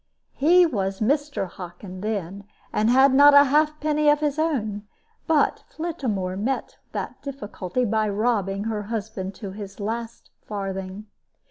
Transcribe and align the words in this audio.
He 0.33 0.65
was 0.65 0.99
Mr. 0.99 1.47
Hockin 1.47 2.01
then, 2.01 2.45
and 2.73 2.89
had 2.89 3.13
not 3.13 3.35
a 3.35 3.43
half 3.43 3.79
penny 3.79 4.09
of 4.09 4.19
his 4.19 4.39
own; 4.39 4.87
but 5.27 5.63
Flittamore 5.69 6.35
met 6.37 6.79
that 6.91 7.21
difficulty 7.21 7.85
by 7.85 8.09
robbing 8.09 8.63
her 8.63 8.81
husband 8.81 9.35
to 9.35 9.51
his 9.51 9.79
last 9.79 10.31
farthing. 10.43 11.05